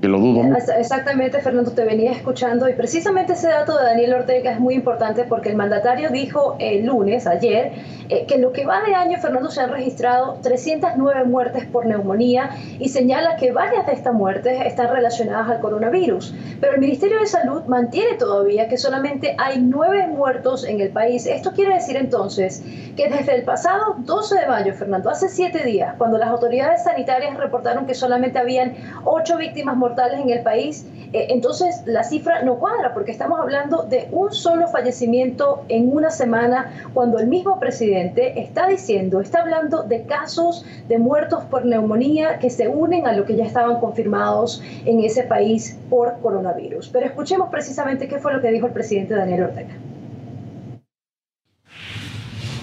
[0.00, 0.42] que lo dudo
[0.78, 5.24] Exactamente, Fernando, te venía escuchando y precisamente ese dato de Daniel Ortega es muy importante
[5.24, 7.72] porque el mandatario dijo el lunes, ayer,
[8.08, 11.86] eh, que en lo que va de año, Fernando, se han registrado 309 muertes por
[11.86, 16.34] neumonía y señala que varias de estas muertes están relacionadas al coronavirus.
[16.60, 21.26] Pero el Ministerio de Salud mantiene todavía que solamente hay nueve muertos en el país.
[21.26, 22.62] Esto quiere decir entonces
[22.96, 27.36] que desde el pasado 12 de mayo, Fernando, hace siete días, cuando las autoridades sanitarias
[27.36, 32.58] reportaron que solamente habían ocho víctimas mortales, en el país, eh, entonces la cifra no
[32.58, 38.40] cuadra porque estamos hablando de un solo fallecimiento en una semana cuando el mismo presidente
[38.40, 43.24] está diciendo, está hablando de casos de muertos por neumonía que se unen a lo
[43.24, 46.88] que ya estaban confirmados en ese país por coronavirus.
[46.88, 49.74] Pero escuchemos precisamente qué fue lo que dijo el presidente Daniel Ortega.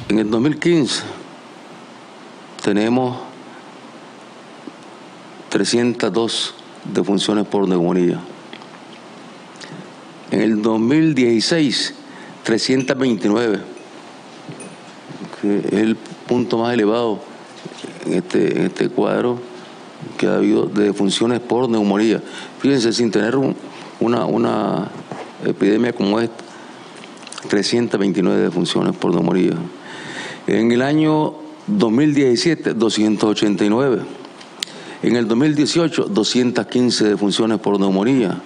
[0.09, 1.03] En el 2015
[2.63, 3.17] tenemos
[5.49, 8.19] 302 de funciones por neumonía.
[10.31, 11.93] En el 2016,
[12.43, 13.59] 329,
[15.41, 17.19] que es el punto más elevado
[18.05, 19.39] en este, en este cuadro
[20.17, 22.21] que ha habido de funciones por neumonía.
[22.59, 23.35] Fíjense, sin tener
[23.99, 24.89] una, una
[25.43, 26.43] epidemia como esta,
[27.49, 29.53] 329 defunciones por neumonía.
[30.47, 31.35] En el año
[31.67, 34.24] 2017, 289
[35.01, 38.41] En el 2018, 215 defunciones por neumonía.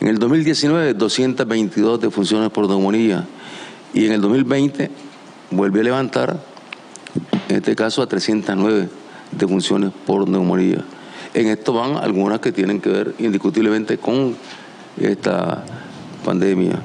[0.00, 3.26] En el 2019, 222 defunciones por neumonía.
[3.92, 4.90] Y en el 2020,
[5.50, 6.40] vuelve a levantar,
[7.48, 8.88] en este caso, a 309
[9.32, 10.84] defunciones por neumonía.
[11.32, 14.36] En esto van algunas que tienen que ver indiscutiblemente con
[14.98, 15.64] esta
[16.24, 16.80] pandemia.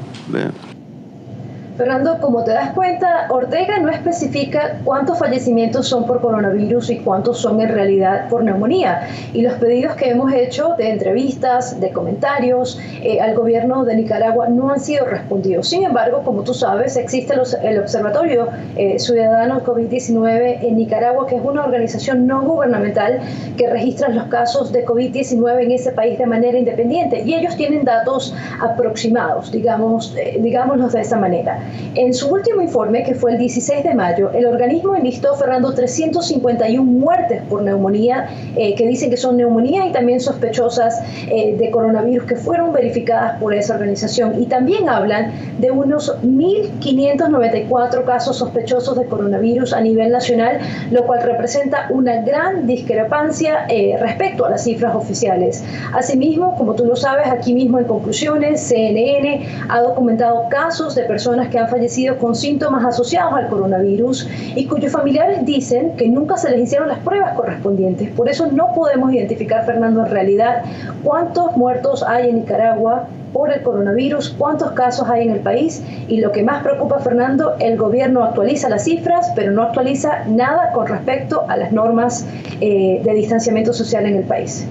[1.80, 7.39] Fernando, como te das cuenta, Ortega no especifica cuántos fallecimientos son por coronavirus y cuántos
[7.39, 9.08] son en realidad por neumonía.
[9.32, 14.50] Y los pedidos que hemos hecho de entrevistas, de comentarios eh, al gobierno de Nicaragua
[14.50, 15.70] no han sido respondidos.
[15.70, 21.42] Sin embargo, como tú sabes, existe el Observatorio eh, Ciudadano COVID-19 en Nicaragua, que es
[21.42, 23.22] una organización no gubernamental
[23.56, 27.22] que registra los casos de COVID-19 en ese país de manera independiente.
[27.22, 31.68] Y ellos tienen datos aproximados, digamos, eh, de esa manera.
[31.95, 36.84] En su último informe, que fue el 16 de mayo, el organismo enlistó, Fernando, 351
[36.84, 42.25] muertes por neumonía, eh, que dicen que son neumonía y también sospechosas eh, de coronavirus
[42.27, 44.41] que fueron verificadas por esa organización.
[44.41, 50.60] Y también hablan de unos 1.594 casos sospechosos de coronavirus a nivel nacional,
[50.91, 55.63] lo cual representa una gran discrepancia eh, respecto a las cifras oficiales.
[55.93, 61.49] Asimismo, como tú lo sabes, aquí mismo en conclusiones, CNN ha documentado casos de personas
[61.49, 66.50] que han fallecido con síntomas asociados al coronavirus y cuyos familiares dicen que nunca se
[66.52, 68.10] les hicieron las pruebas correspondientes.
[68.12, 70.63] Por eso no podemos identificar, Fernando, en realidad
[71.04, 76.19] cuántos muertos hay en Nicaragua por el coronavirus, cuántos casos hay en el país y
[76.19, 80.88] lo que más preocupa, Fernando, el gobierno actualiza las cifras, pero no actualiza nada con
[80.88, 82.26] respecto a las normas
[82.62, 84.65] eh, de distanciamiento social en el país.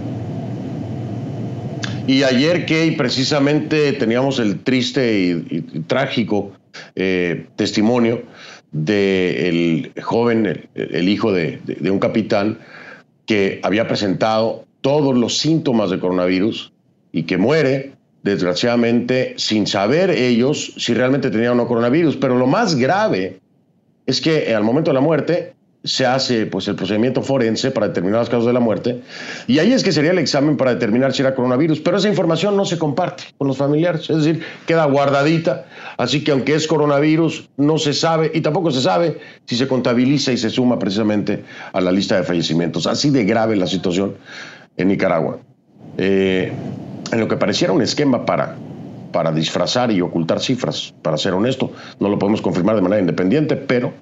[2.07, 6.53] Y ayer, que precisamente teníamos el triste y trágico
[6.95, 8.23] eh, testimonio
[8.73, 11.61] del joven, el, hijo de,
[11.91, 12.59] un capitán,
[13.27, 16.73] que había presentado todos los síntomas de coronavirus
[17.13, 22.17] y que muere, desgraciadamente, sin saber ellos si realmente tenían o no coronavirus.
[22.17, 23.41] Pero lo más grave
[24.07, 28.21] es que al momento de la muerte se hace pues, el procedimiento forense para determinar
[28.21, 29.01] las causas de la muerte
[29.47, 32.57] y ahí es que sería el examen para determinar si era coronavirus, pero esa información
[32.57, 37.49] no se comparte con los familiares, es decir, queda guardadita, así que aunque es coronavirus
[37.57, 41.81] no se sabe y tampoco se sabe si se contabiliza y se suma precisamente a
[41.81, 42.87] la lista de fallecimientos.
[42.87, 44.17] Así de grave la situación
[44.77, 45.39] en Nicaragua.
[45.97, 46.53] Eh,
[47.11, 48.57] en lo que pareciera un esquema para,
[49.13, 53.57] para disfrazar y ocultar cifras, para ser honesto, no lo podemos confirmar de manera independiente,
[53.57, 53.93] pero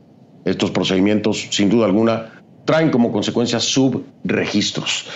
[0.46, 2.32] estos procedimientos, sin duda alguna,
[2.64, 5.06] traen como consecuencia subregistros,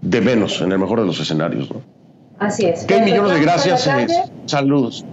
[0.00, 1.70] de menos en el mejor de los escenarios.
[1.70, 1.80] ¿no?
[2.38, 2.84] Así es.
[2.84, 3.88] ¿Qué millones de gracias?
[4.46, 5.04] Saludos.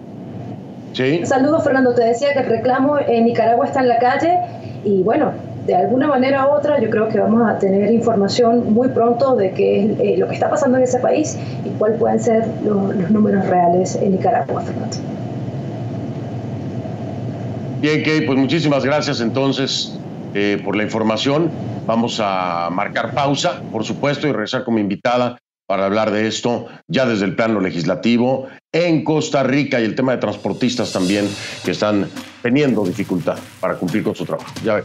[0.94, 1.26] ¿Sí?
[1.26, 1.94] Saludos, Fernando.
[1.94, 4.40] Te decía que el reclamo en Nicaragua está en la calle
[4.84, 5.32] y bueno,
[5.66, 9.52] de alguna manera u otra yo creo que vamos a tener información muy pronto de
[9.52, 13.10] qué es eh, lo que está pasando en ese país y cuáles pueden ser los
[13.12, 14.98] números reales en Nicaragua, Fernando.
[17.82, 19.98] Bien, Kay, pues muchísimas gracias entonces
[20.36, 21.50] eh, por la información.
[21.88, 27.08] Vamos a marcar pausa, por supuesto, y regresar como invitada para hablar de esto ya
[27.08, 31.28] desde el plano legislativo en Costa Rica y el tema de transportistas también
[31.66, 32.08] que están
[32.44, 34.54] teniendo dificultad para cumplir con su trabajo.
[34.64, 34.84] Ya ve.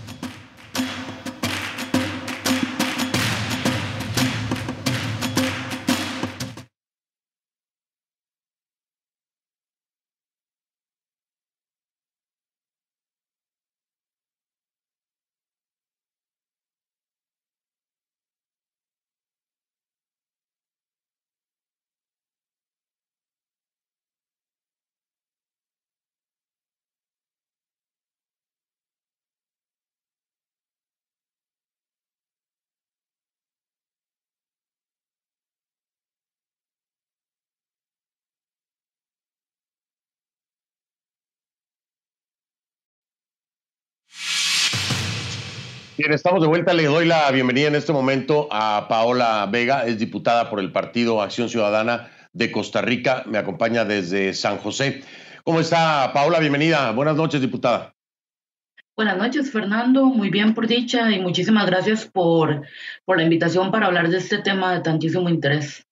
[45.98, 46.74] Bien, estamos de vuelta.
[46.74, 51.22] Le doy la bienvenida en este momento a Paola Vega, es diputada por el Partido
[51.22, 53.22] Acción Ciudadana de Costa Rica.
[53.24, 55.02] Me acompaña desde San José.
[55.42, 56.38] ¿Cómo está Paola?
[56.38, 56.92] Bienvenida.
[56.92, 57.94] Buenas noches, diputada.
[58.94, 60.04] Buenas noches, Fernando.
[60.04, 62.66] Muy bien por dicha y muchísimas gracias por,
[63.06, 65.85] por la invitación para hablar de este tema de tantísimo interés.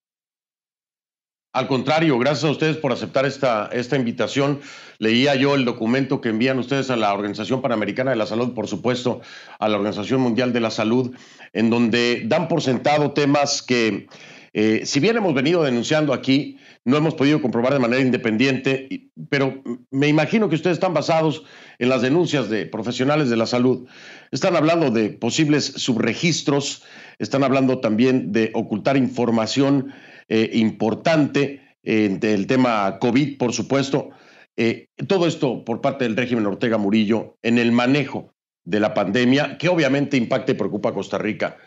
[1.54, 4.58] Al contrario, gracias a ustedes por aceptar esta, esta invitación.
[4.98, 8.66] Leía yo el documento que envían ustedes a la Organización Panamericana de la Salud, por
[8.66, 9.20] supuesto,
[9.60, 11.14] a la Organización Mundial de la Salud,
[11.52, 14.08] en donde dan por sentado temas que,
[14.52, 19.62] eh, si bien hemos venido denunciando aquí, no hemos podido comprobar de manera independiente, pero
[19.92, 21.44] me imagino que ustedes están basados
[21.78, 23.86] en las denuncias de profesionales de la salud.
[24.32, 26.82] Están hablando de posibles subregistros
[27.18, 29.92] están hablando también de ocultar información
[30.28, 34.10] eh, importante eh, del tema COVID, por supuesto.
[34.56, 39.58] Eh, todo esto por parte del régimen Ortega Murillo en el manejo de la pandemia,
[39.58, 41.58] que obviamente impacta y preocupa a Costa Rica.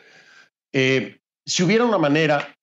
[0.73, 2.55] si hubiera una manera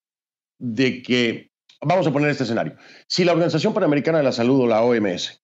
[0.59, 2.76] de que, vamos a poner este escenario,
[3.09, 5.40] si la Organización Panamericana de la Salud o la OMS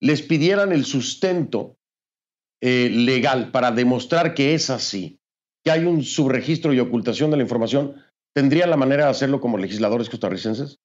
[0.00, 1.76] les pidieran el sustento
[2.62, 5.20] legal para demostrar que es así,
[5.62, 7.96] que hay un subregistro y ocultación de la información,
[8.34, 10.78] ¿tendrían la manera de hacerlo como legisladores costarricenses?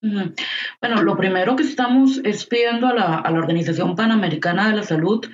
[0.00, 4.82] Bueno, lo primero que estamos es pidiendo a la, a la, Organización Panamericana de la
[4.84, 5.26] Salud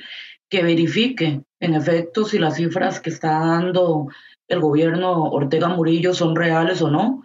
[0.49, 4.09] que verifique, en efecto, si las cifras que está dando
[4.49, 7.23] el gobierno Ortega Murillo son reales o no.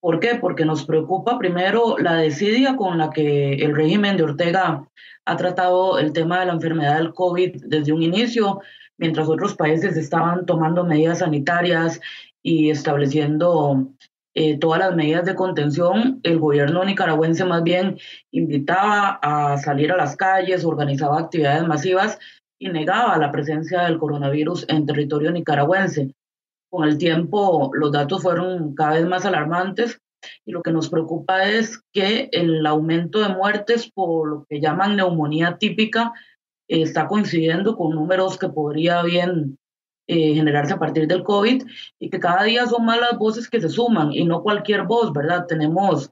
[0.00, 0.34] ¿Por qué?
[0.34, 4.86] Porque nos preocupa primero la desidia con la que el régimen de Ortega
[5.24, 8.60] ha tratado el tema de la enfermedad del COVID desde un inicio,
[8.98, 12.00] mientras otros países estaban tomando medidas sanitarias
[12.44, 13.88] y estableciendo
[14.34, 17.98] eh, todas las medidas de contención, el gobierno nicaragüense más bien
[18.30, 22.18] invitaba a salir a las calles, organizaba actividades masivas
[22.58, 26.14] y negaba la presencia del coronavirus en territorio nicaragüense.
[26.70, 30.00] Con el tiempo los datos fueron cada vez más alarmantes
[30.44, 34.96] y lo que nos preocupa es que el aumento de muertes por lo que llaman
[34.96, 36.12] neumonía típica
[36.68, 39.58] está coincidiendo con números que podría bien
[40.06, 41.62] eh, generarse a partir del COVID
[41.98, 45.12] y que cada día son más las voces que se suman y no cualquier voz,
[45.12, 45.46] ¿verdad?
[45.46, 46.10] Tenemos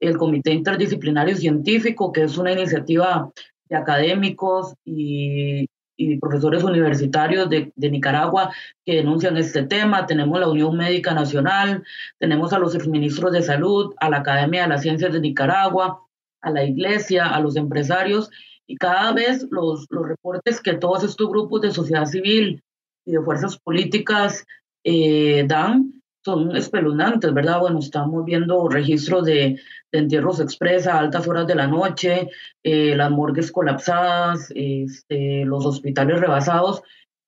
[0.00, 3.30] el Comité Interdisciplinario Científico, que es una iniciativa
[3.68, 5.66] de académicos y,
[5.96, 8.50] y profesores universitarios de, de, Nicaragua
[8.84, 10.06] que denuncian este tema.
[10.06, 11.84] Tenemos la Unión Médica Nacional,
[12.18, 16.00] tenemos a los exministros de Salud, a la Academia de las Ciencias de Nicaragua,
[16.40, 18.30] a la Iglesia, a los empresarios
[18.66, 22.62] y cada vez los, los reportes que todos estos grupos de sociedad civil
[23.04, 24.44] y de fuerzas políticas
[24.84, 25.94] eh, dan
[26.24, 27.60] son espeluznantes, ¿verdad?
[27.60, 29.60] Bueno, estamos viendo registros de,
[29.92, 32.30] de entierros expresa a altas horas de la noche,
[32.62, 36.82] eh, las morgues colapsadas, este, los hospitales rebasados,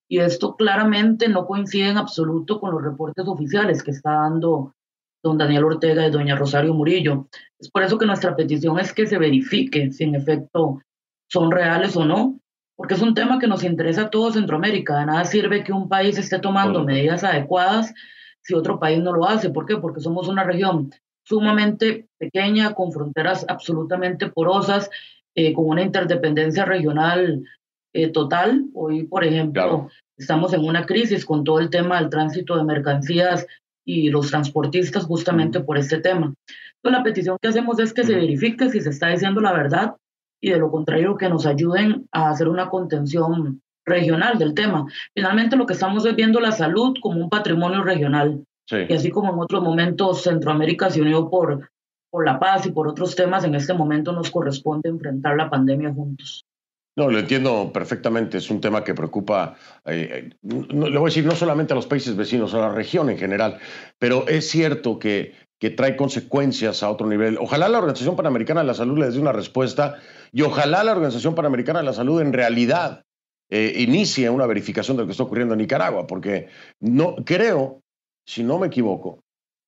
[0.08, 4.74] y esto claramente no coincide en absoluto con los reportes oficiales que está dando
[5.22, 7.28] don Daniel Ortega y doña Rosario Murillo.
[7.58, 10.80] Es por eso que nuestra petición es que se verifique si en efecto
[11.28, 12.38] son reales o no,
[12.76, 14.98] porque es un tema que nos interesa a todo Centroamérica.
[14.98, 17.92] De nada sirve que un país esté tomando medidas adecuadas
[18.42, 19.50] si otro país no lo hace.
[19.50, 19.76] ¿Por qué?
[19.78, 20.90] Porque somos una región
[21.24, 24.88] sumamente pequeña, con fronteras absolutamente porosas,
[25.34, 27.44] eh, con una interdependencia regional
[27.92, 28.66] eh, total.
[28.74, 33.46] Hoy, por ejemplo, estamos en una crisis con todo el tema del tránsito de mercancías
[33.84, 36.26] y los transportistas justamente por este tema.
[36.76, 39.96] Entonces, la petición que hacemos es que se verifique si se está diciendo la verdad
[40.40, 44.86] y de lo contrario que nos ayuden a hacer una contención regional del tema.
[45.14, 48.44] Finalmente lo que estamos es viendo la salud como un patrimonio regional.
[48.70, 51.70] Y así como en otros momentos Centroamérica se unió por,
[52.10, 55.92] por la paz y por otros temas, en este momento nos corresponde enfrentar la pandemia
[55.92, 56.44] juntos.
[56.96, 58.38] No, lo entiendo perfectamente.
[58.38, 62.16] Es un tema que preocupa, eh, le voy a decir, no solamente a los países
[62.16, 63.58] vecinos, a la región en general,
[63.98, 67.38] pero es cierto que, que trae consecuencias a otro nivel.
[67.38, 69.96] Ojalá la Organización Panamericana de la Salud les dé una respuesta
[70.32, 73.04] y ojalá la Organización Panamericana de la Salud en realidad
[73.48, 76.48] eh, inicie una verificación de lo que está ocurriendo en Nicaragua, porque
[76.80, 77.80] no creo,
[78.26, 79.20] si no me equivoco,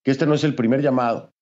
[0.04, 1.32] que este no es el primer llamado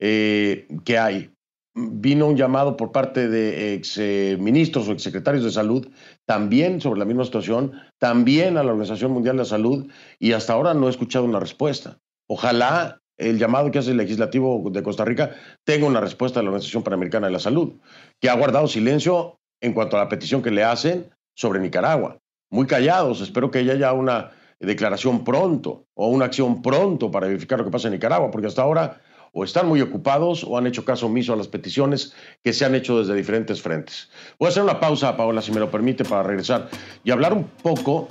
[0.00, 1.30] eh, que hay.
[1.76, 5.88] Vino un llamado por parte de ex eh, ministros o ex secretarios de salud
[6.24, 10.52] también sobre la misma situación, también a la Organización Mundial de la Salud, y hasta
[10.52, 11.98] ahora no he escuchado una respuesta.
[12.28, 15.34] Ojalá el llamado que hace el legislativo de Costa Rica
[15.64, 17.74] tenga una respuesta de la Organización Panamericana de la Salud,
[18.20, 22.18] que ha guardado silencio en cuanto a la petición que le hacen sobre Nicaragua.
[22.50, 27.64] Muy callados, espero que haya una declaración pronto o una acción pronto para verificar lo
[27.64, 29.00] que pasa en Nicaragua, porque hasta ahora
[29.34, 32.74] o están muy ocupados o han hecho caso omiso a las peticiones que se han
[32.74, 34.08] hecho desde diferentes frentes.
[34.38, 36.68] Voy a hacer una pausa, Paola, si me lo permite, para regresar
[37.02, 38.06] y hablar un poco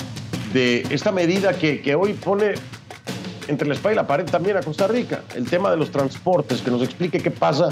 [0.51, 2.55] de esta medida que, que hoy pone
[3.47, 5.21] entre la espalda y la pared también a Costa Rica.
[5.35, 7.69] El tema de los transportes, que nos explique qué pasa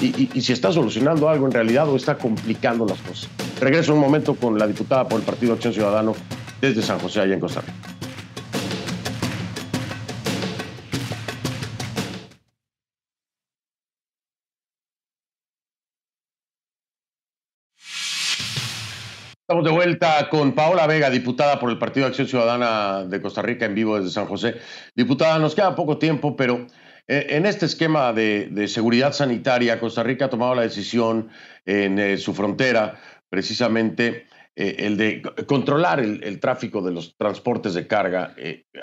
[0.00, 3.28] y, y, si está solucionando algo en realidad o está complicando las cosas.
[3.60, 6.14] Regreso un momento con la diputada por el Partido Acción Ciudadano
[6.60, 7.97] desde San José, allá en Costa Rica.
[19.62, 23.66] De vuelta con Paola Vega, diputada por el Partido de Acción Ciudadana de Costa Rica
[23.66, 24.54] en vivo desde San José.
[24.94, 26.66] Diputada, nos queda poco tiempo, pero
[27.08, 31.30] eh, en este esquema de, seguridad sanitaria, Costa Rica ha tomado la decisión
[31.66, 37.88] en eh, su frontera, precisamente, eh, el de controlar el, tráfico de los transportes de
[37.88, 38.36] carga,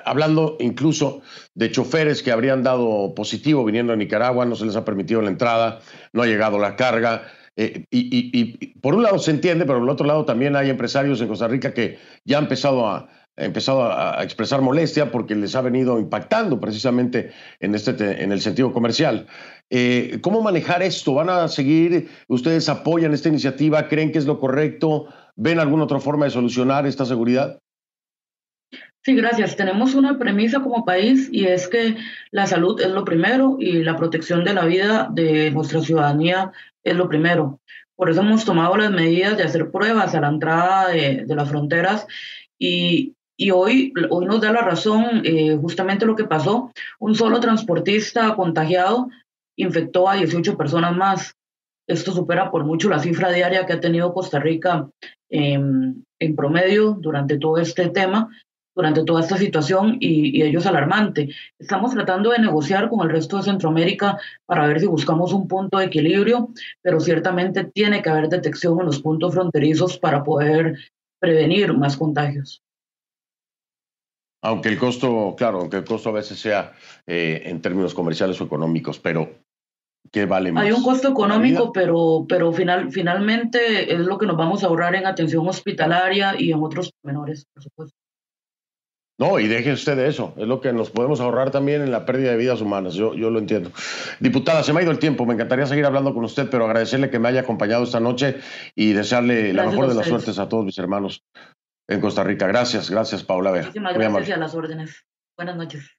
[0.03, 1.21] hablando incluso
[1.53, 5.29] de choferes que habrían dado positivo viniendo a Nicaragua, no se les ha permitido la
[5.29, 5.79] entrada,
[6.11, 7.23] no ha llegado la carga.
[7.57, 11.21] Eh, y, por un lado se entiende, pero por el otro lado también hay empresarios
[11.21, 15.61] en Costa Rica que ya han empezado a, empezado a, expresar molestia porque les ha
[15.61, 19.27] venido impactando precisamente en, este, en el sentido comercial.
[20.21, 21.13] ¿Cómo manejar esto?
[21.15, 22.09] ¿Van a seguir?
[22.27, 23.87] ¿Ustedes apoyan esta iniciativa?
[23.87, 25.07] ¿Creen que es lo correcto?
[25.35, 27.59] ¿Ven alguna otra forma de solucionar esta seguridad?
[29.05, 29.55] Sí, gracias.
[29.55, 31.95] Tenemos una premisa como país y es que
[32.31, 36.51] la salud es lo primero y la protección de la vida de nuestra ciudadanía
[36.83, 37.59] es lo primero.
[37.95, 42.07] Por eso hemos tomado las medidas de hacer pruebas a la entrada de, las fronteras
[42.57, 43.13] y,
[43.53, 46.71] hoy, hoy nos da la razón eh, justamente lo que pasó.
[46.97, 49.09] Un solo transportista contagiado
[49.55, 51.35] infectó a 18 personas más.
[51.87, 54.89] Esto supera por mucho la cifra diaria que ha tenido Costa Rica
[55.29, 58.29] en promedio durante todo este tema,
[58.75, 61.29] durante toda esta situación y, ello es alarmante.
[61.57, 65.77] Estamos tratando de negociar con el resto de Centroamérica para ver si buscamos un punto
[65.77, 66.49] de equilibrio,
[66.81, 70.77] pero ciertamente tiene que haber detección en los puntos fronterizos para poder
[71.19, 72.61] prevenir más contagios.
[74.43, 76.73] Aunque el costo, claro, aunque el costo a veces sea
[77.07, 79.27] eh, en términos comerciales o económicos, pero
[80.27, 84.67] vale Hay un costo económico, pero, pero final, finalmente es lo que nos vamos a
[84.67, 87.97] ahorrar en atención hospitalaria y en otros menores, por supuesto.
[89.17, 90.33] No, y deje usted de eso.
[90.37, 92.95] Es lo que nos podemos ahorrar también en la pérdida de vidas humanas.
[92.95, 93.71] Yo, yo lo entiendo.
[94.19, 95.25] Diputada, se me ha ido el tiempo.
[95.25, 98.37] Me encantaría seguir hablando con usted, pero agradecerle que me haya acompañado esta noche
[98.75, 101.23] y desearle la mejor de las suertes a todos mis hermanos
[101.87, 102.45] en Costa Rica.
[102.47, 103.51] Gracias, gracias, Paula.
[103.51, 103.63] Ver.
[103.63, 105.05] Muchísimas gracias y a las órdenes.
[105.37, 105.89] Buenas noches.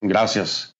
[0.00, 0.76] Gracias.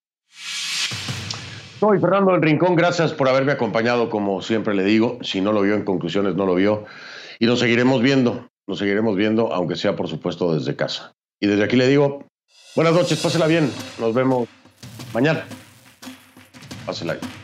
[1.80, 5.18] Soy Fernando del Rincón, gracias por haberme acompañado, como siempre le digo.
[5.22, 6.84] Si no lo vio en conclusiones, no lo vio.
[7.40, 11.14] Y nos seguiremos viendo, nos seguiremos viendo, aunque sea por supuesto desde casa.
[11.44, 12.24] Y desde aquí le digo,
[12.74, 13.70] buenas noches, pásela bien.
[13.98, 14.48] Nos vemos
[15.12, 15.44] mañana.
[16.86, 17.43] Pásela bien.